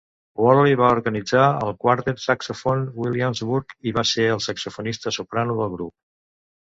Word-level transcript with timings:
Worley 0.43 0.77
va 0.77 0.87
organitzar 0.93 1.41
el 1.65 1.75
Quartet 1.83 2.23
Saxòfon 2.23 2.81
Williamsburg 3.01 3.75
i 3.91 3.93
va 3.99 4.05
ser 4.13 4.25
el 4.37 4.41
saxofonista 4.47 5.15
soprano 5.19 5.59
del 5.61 5.71
grup. 5.75 5.95